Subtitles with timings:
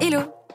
[0.00, 0.43] Hello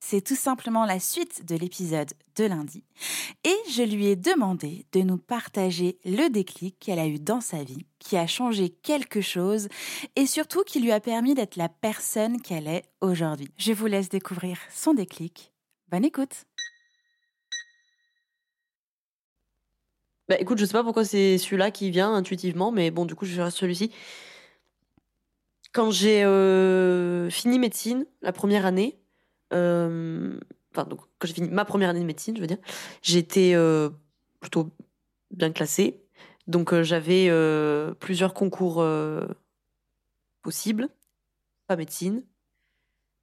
[0.00, 2.84] c'est tout simplement la suite de l'épisode de lundi.
[3.44, 7.62] Et je lui ai demandé de nous partager le déclic qu'elle a eu dans sa
[7.62, 9.68] vie, qui a changé quelque chose
[10.16, 13.50] et surtout qui lui a permis d'être la personne qu'elle est aujourd'hui.
[13.56, 15.52] Je vous laisse découvrir son déclic.
[15.90, 16.44] Bonne écoute
[20.28, 23.24] Bah écoute, je sais pas pourquoi c'est celui-là qui vient intuitivement, mais bon, du coup,
[23.24, 23.90] je vais celui-ci.
[25.72, 28.98] Quand j'ai euh, fini médecine, la première année,
[29.50, 32.58] enfin, donc, quand j'ai fini ma première année de médecine, je veux dire,
[33.02, 33.90] j'étais euh,
[34.40, 34.70] plutôt
[35.30, 36.02] bien classée.
[36.46, 37.30] Donc, euh, j'avais
[38.00, 38.84] plusieurs concours
[40.42, 40.88] possibles.
[41.66, 42.22] Pas médecine,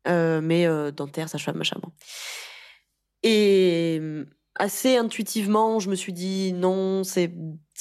[0.06, 1.80] mais dentaire, sage-femme, machin.
[3.24, 4.02] Et
[4.56, 7.32] assez intuitivement, je me suis dit non, c'est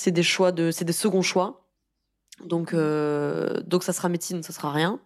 [0.07, 1.69] des choix de, c'est des seconds choix.
[2.45, 5.01] Donc, donc ça sera médecine, ça sera rien.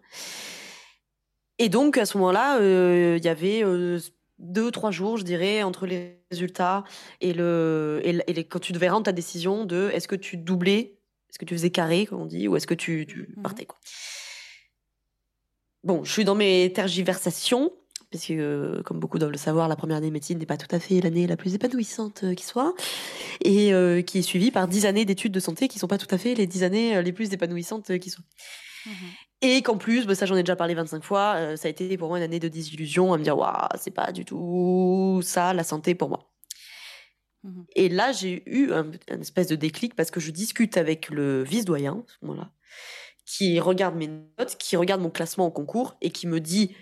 [1.59, 3.99] Et donc, à ce moment-là, euh, il y avait euh,
[4.39, 6.85] deux, trois jours, je dirais, entre les résultats
[7.19, 10.97] et, le, et, quand tu devais rendre ta décision de est-ce que tu doublais,
[11.29, 13.65] est-ce que tu faisais carré, comme on dit, ou est-ce que tu, mmh partais.
[13.65, 13.77] Quoi.
[15.83, 17.73] Bon, je suis dans mes tergiversations,
[18.09, 20.57] parce que, euh, comme beaucoup doivent le savoir, la première année de médecine n'est pas
[20.57, 22.73] tout à fait l'année la plus épanouissante qui soit,
[23.43, 23.73] et
[24.07, 26.17] qui est suivie par dix années d'études de santé qui ne sont pas tout à
[26.17, 28.25] fait les dix années les plus épanouissantes qui soient.
[28.85, 28.91] Mmh
[29.41, 31.97] et qu'en plus, bah, ça j'en ai déjà parlé 25 fois, euh, ça a été
[31.97, 35.53] pour moi une année de désillusion, à me dire, waouh, c'est pas du tout ça
[35.53, 36.29] la santé pour moi.
[37.43, 41.43] Mmh et là, j'ai eu un, espèce de déclic parce que je discute avec le
[41.43, 42.51] vice-doyen, ce moment-là,
[43.25, 46.75] qui regarde mes notes, qui regarde mon classement au concours et qui me dit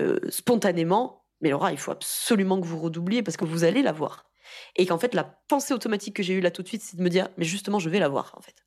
[0.00, 4.30] euh, spontanément, mais Laura, il faut absolument que vous redoubliez parce que vous allez l'avoir.
[4.76, 7.02] Et qu'en fait, la pensée automatique que j'ai eue là tout de suite, c'est de
[7.02, 8.66] me dire, mais justement, je vais l'avoir, en fait.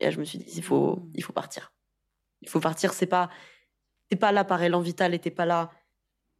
[0.00, 1.12] Et là, je me suis dit, il faut, mmh.
[1.14, 1.75] il faut partir.
[2.42, 2.92] Il faut partir.
[2.92, 3.30] C'est pas,
[4.08, 5.70] t'es pas là par élan vital et t'es pas là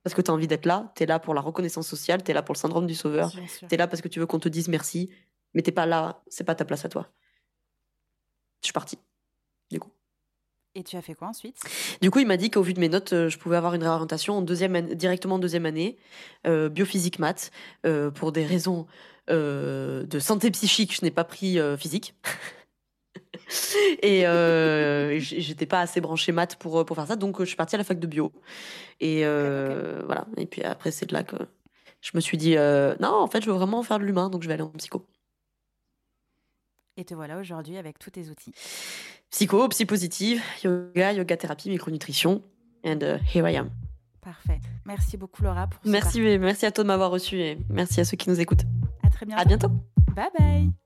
[0.02, 0.92] parce que tu as envie d'être là.
[0.96, 2.22] Tu es là pour la reconnaissance sociale.
[2.22, 3.32] Tu es là pour le syndrome du sauveur.
[3.32, 5.10] Tu es là parce que tu veux qu'on te dise merci.
[5.54, 6.22] Mais t'es pas là.
[6.28, 7.08] C'est pas ta place à toi.
[8.60, 8.98] Je suis partie.
[9.70, 9.90] Du coup.
[10.76, 11.56] Et tu as fait quoi ensuite?
[12.02, 13.82] Du coup, il m'a dit qu'au vu de mes notes, euh, je pouvais avoir une
[13.82, 15.96] réorientation en deuxième directement en deuxième année,
[16.46, 17.50] euh, biophysique maths,
[17.86, 18.86] euh, pour des raisons
[19.28, 20.94] de santé psychique.
[20.94, 22.14] Je n'ai pas pris physique.
[24.02, 27.74] et euh, j'étais pas assez branchée maths pour, pour faire ça, donc je suis partie
[27.74, 28.32] à la fac de bio.
[29.00, 30.26] Et euh, voilà.
[30.36, 31.36] Et puis après, c'est de là que
[32.00, 34.42] je me suis dit, euh, non, en fait, je veux vraiment faire de l'humain, donc
[34.42, 35.04] je vais aller en psycho.
[36.96, 38.52] Et te voilà aujourd'hui avec tous tes outils.
[39.30, 42.42] Psycho, psy positive, yoga, yoga thérapie, micronutrition.
[42.84, 43.70] And uh, here I am.
[44.22, 44.60] Parfait.
[44.86, 48.16] Merci beaucoup Laura pour Merci, merci à toi de m'avoir reçu et merci à ceux
[48.16, 48.64] qui nous écoutent.
[49.04, 49.42] À très bientôt.
[49.42, 49.68] À bientôt.
[50.14, 50.85] Bye bye.